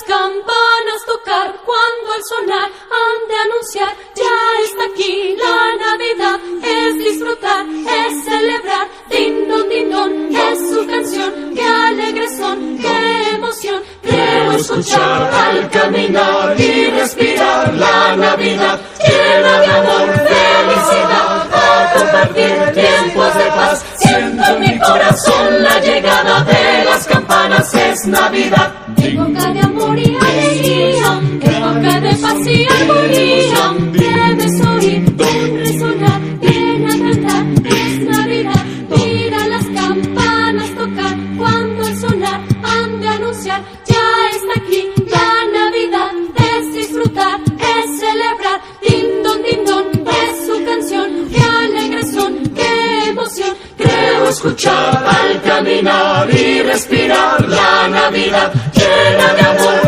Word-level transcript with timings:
las 0.00 0.04
campanas 0.04 1.04
tocar, 1.06 1.54
cuando 1.64 2.12
al 2.14 2.24
sonar 2.24 2.70
han 2.90 3.28
de 3.28 3.36
anunciar, 3.44 3.96
ya 4.14 4.64
está 4.64 4.84
aquí 4.92 5.36
la 5.36 5.86
Navidad, 5.86 6.40
es 6.62 6.98
disfrutar, 6.98 7.66
es 7.66 8.24
celebrar, 8.24 8.88
din 9.08 9.48
don, 9.48 9.68
din 9.68 9.90
don, 9.90 10.36
es 10.36 10.58
su 10.58 10.86
canción, 10.86 11.54
qué 11.54 11.62
alegre 11.62 12.28
son, 12.36 12.78
qué 12.78 13.30
emoción, 13.34 13.82
creo 14.02 14.52
escuchar 14.52 15.30
al 15.32 15.70
caminar 15.70 16.58
y 16.58 16.86
respirar 16.90 17.74
la 17.74 18.16
Navidad, 18.16 18.80
llena 19.06 19.60
de 19.60 19.66
amor, 19.66 20.08
felicidad, 20.12 21.48
a 21.52 21.92
compartir 21.94 22.72
tiempos 22.74 23.34
de 23.34 23.44
paz, 23.44 23.84
siento 23.96 24.44
en 24.44 24.60
mi 24.60 24.78
corazón 24.78 25.62
la 25.62 25.80
llegada 25.80 26.44
de 26.44 26.84
las 26.84 26.99
campanas, 27.60 27.74
es 27.74 28.06
Navidad. 28.06 28.72
Época 28.96 29.52
de 29.52 29.60
amor 29.60 29.98
y 29.98 30.16
alegría, 30.16 31.20
época 31.40 32.00
de 32.00 32.14
paz 32.16 32.46
y 32.46 32.66
armonía, 32.66 33.29
이밤 58.30 58.52
지나면 58.72 59.56
몰라 59.56 59.79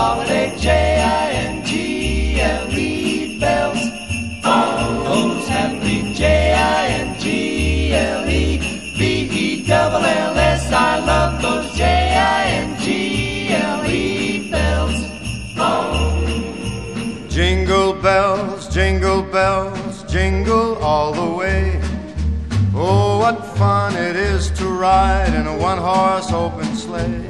holiday 0.00 0.48
J-I-N-G-L-E 0.56 1.78
bells. 3.38 3.82
Oh, 4.44 5.04
those 5.04 5.46
happy 5.46 5.98
J-I-N-G-L-E 6.14 7.24
B-E-double-L-S. 8.98 10.62
I 10.72 10.92
love 11.10 11.32
those 11.42 11.68
J-I-N-G-L-E 11.76 12.90
bells. 14.50 14.96
Oh. 15.58 15.76
Jingle 17.28 17.92
bells, 18.06 18.68
jingle 18.74 19.22
bells, 19.22 20.02
jingle 20.10 20.76
all 20.76 21.12
the 21.12 21.30
way. 21.40 21.78
Oh, 22.74 23.18
what 23.18 23.36
fun 23.58 23.94
it 23.96 24.16
is 24.16 24.50
to 24.58 24.64
ride 24.66 25.34
in 25.34 25.46
a 25.46 25.56
one 25.58 25.76
horse 25.76 26.32
open 26.32 26.74
sleigh. 26.74 27.29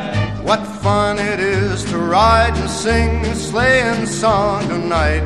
What 0.51 0.67
fun 0.83 1.17
it 1.17 1.39
is 1.39 1.85
to 1.85 1.97
ride 1.97 2.57
and 2.57 2.69
sing 2.69 3.25
a 3.25 3.35
sleighing 3.35 4.05
song 4.05 4.67
tonight. 4.67 5.25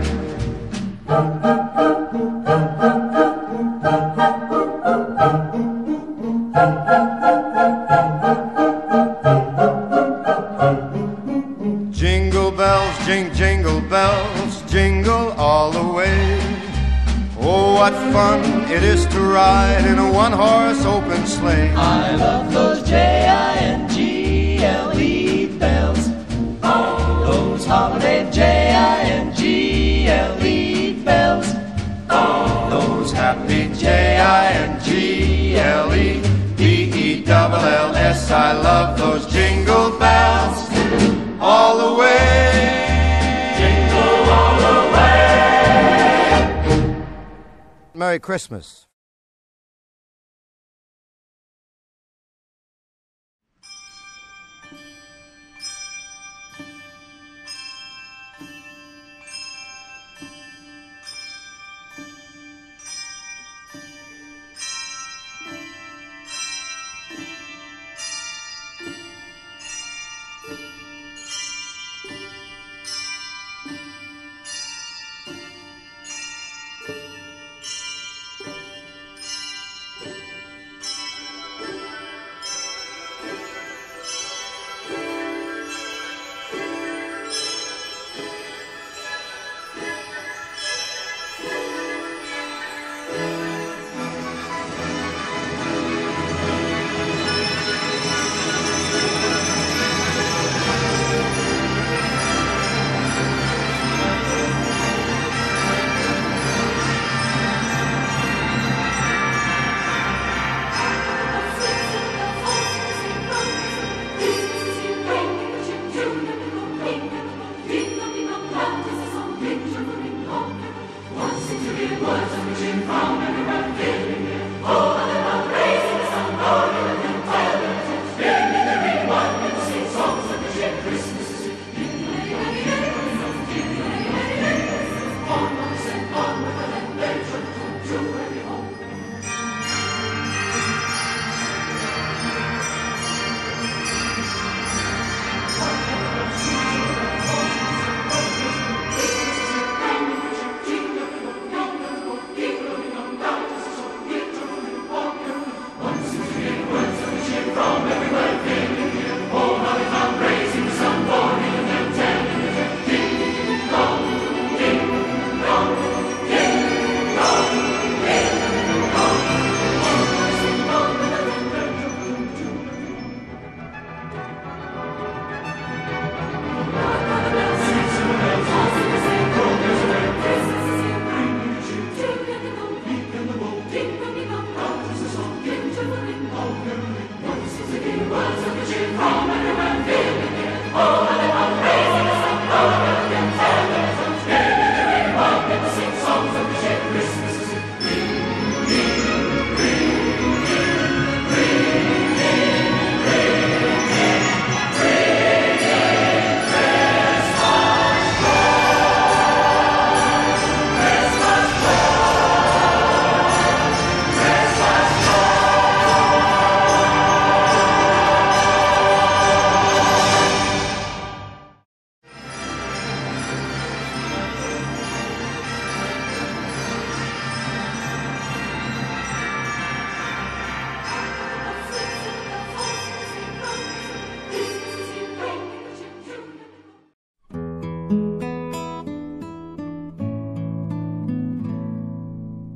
Jingle 11.91 12.51
bells, 12.51 13.05
jing, 13.07 13.33
jingle 13.33 13.81
bells, 13.81 14.61
jingle 14.71 15.31
all 15.39 15.71
the 15.71 15.91
way. 15.91 16.39
Oh, 17.39 17.73
what 17.73 17.93
fun 18.13 18.41
it 18.69 18.83
is 18.83 19.07
to 19.07 19.19
ride 19.21 19.85
in 19.87 19.97
a 19.97 20.13
one 20.13 20.33
horse 20.33 20.85
open 20.85 21.25
sleigh. 21.25 21.73
I 21.73 22.15
love 22.15 22.53
those 22.53 22.74
I 38.37 38.51
love 38.51 38.97
those 38.97 39.25
jingle 39.31 39.97
bells 39.97 40.69
all 41.39 41.77
the 41.77 41.91
way. 42.01 43.55
Jingle 43.57 44.29
all 44.37 44.55
the 44.65 44.77
way. 44.93 45.55
Merry 47.93 48.19
Christmas. 48.19 48.87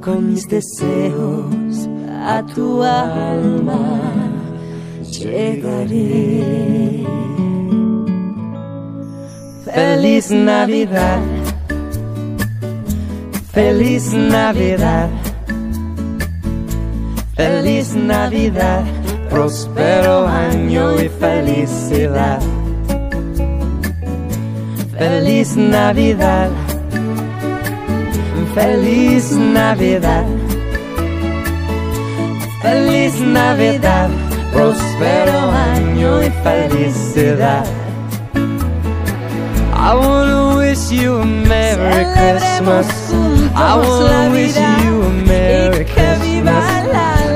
con 0.00 0.32
mis 0.32 0.48
deseos 0.48 1.88
a 2.08 2.42
tu 2.54 2.82
alma 2.82 4.00
llegaré. 5.10 7.04
Feliz 9.64 10.30
Navidad, 10.30 11.20
feliz 13.52 14.12
Navidad, 14.12 15.08
feliz 17.34 17.94
Navidad, 17.94 18.84
próspero 19.28 20.26
año 20.26 21.00
y 21.00 21.08
felicidad. 21.08 22.40
Feliz 24.98 25.56
Navidad, 25.56 26.50
feliz 28.54 29.32
Navidad, 29.32 30.26
feliz 32.62 33.20
Navidad, 33.20 34.10
próspero 34.52 35.50
año 35.74 36.22
y 36.22 36.30
felicidad. 36.42 37.64
I 39.72 39.94
wanna 39.94 40.56
wish 40.56 40.90
you 40.90 41.20
a 41.20 41.24
Merry 41.24 42.04
Christmas. 42.12 42.86
I 43.54 43.76
wanna 43.76 44.30
wish 44.30 44.56
you 44.56 45.02
a 45.02 45.10
Merry 45.26 45.84
Christmas. 45.86 46.64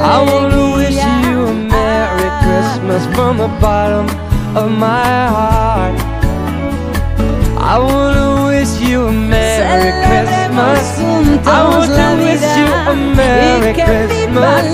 I 0.02 0.20
wanna 0.30 0.76
wish 0.76 1.00
you 1.24 1.46
a 1.46 1.54
Merry 1.54 2.28
Christmas 2.44 3.06
from 3.16 3.38
the 3.38 3.48
bottom 3.60 4.06
of 4.54 4.70
my 4.70 5.28
heart. 5.36 5.94
I 7.56 7.78
wanna 7.78 8.44
wish 8.44 8.78
you 8.78 9.06
a 9.06 9.12
Merry 9.12 9.92
Christmas. 10.06 10.93
I 11.46 11.60
want 11.68 11.90
to 11.92 12.08
wish 12.24 12.46
you 12.56 12.68
a 12.92 12.94
Merry 13.16 13.72
Christmas. 13.74 14.64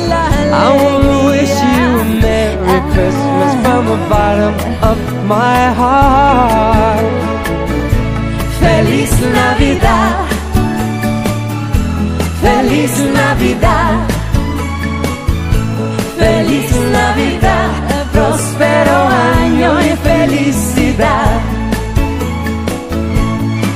I 0.53 0.69
wanna 0.81 1.17
wish 1.27 1.57
you 1.75 1.87
a 1.99 2.05
Merry 2.23 2.79
Christmas 2.93 3.53
from 3.65 3.83
the 3.91 3.99
bottom 4.09 4.55
of 4.91 4.99
my 5.27 5.63
heart. 5.81 7.05
Feliz 8.61 9.13
Navidad, 9.39 10.29
feliz 12.43 12.95
Navidad, 13.19 14.09
feliz 16.19 16.71
Navidad, 16.99 17.71
próspero 18.13 18.99
año 19.37 19.81
y 19.81 19.97
felicidad. 20.07 21.41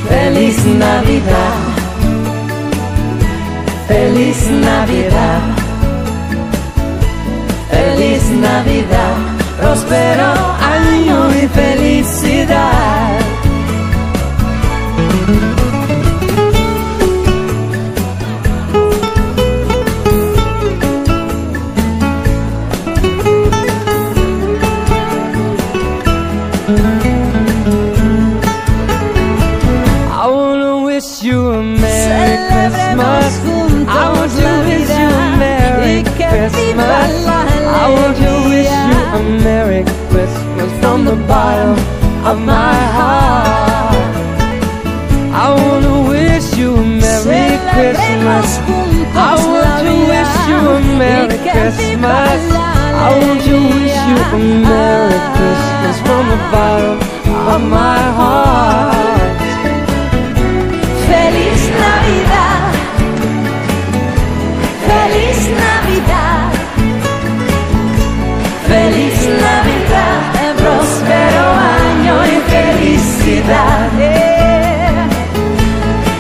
Feliz 0.08 0.58
Navidad, 0.66 1.63
feliz 3.86 4.50
Navidad, 4.50 5.40
feliz 7.70 8.22
Navidad, 8.30 9.16
próspero 9.58 10.32
año 10.60 11.30
y 11.42 11.48
felicidad. 11.48 12.73
The 41.14 41.26
bottom 41.28 41.78
of 42.26 42.38
my 42.40 42.76
heart. 42.98 44.14
I 45.44 45.46
wanna 45.62 46.08
wish 46.08 46.56
you 46.58 46.74
a 46.74 46.84
Merry 47.02 47.54
Christmas. 47.72 48.48
I 49.14 49.32
want 49.46 49.74
to 49.86 49.94
wish 50.10 50.34
you 50.48 50.58
a 50.74 50.80
Merry 51.00 51.38
Christmas. 51.52 52.40
I 53.04 53.08
want 53.20 53.40
to 53.48 53.56
wish 53.74 53.98
you 54.08 54.18
a 54.34 54.40
Merry 54.68 55.20
Christmas 55.36 55.96
from 56.06 56.24
the 56.32 56.40
bottom 56.52 56.98
of 57.54 57.60
my 57.78 58.00
heart. 58.18 59.33
Yeah. 73.46 75.08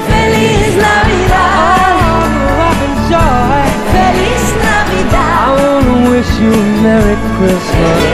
Feliz 0.08 0.76
Navidad, 0.76 1.96
feliz 3.94 4.48
I 5.16 5.56
wanna 5.58 6.10
wish 6.10 6.32
you 6.38 6.52
a 6.52 6.64
Merry 6.82 7.16
Christmas. 7.36 8.13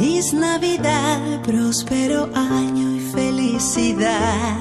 feliz 0.00 0.32
Navidad, 0.32 1.42
próspero 1.42 2.30
año 2.34 2.96
y 2.96 3.00
felicidad. 3.00 4.56